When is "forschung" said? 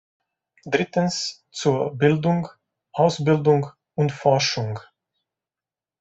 4.11-4.79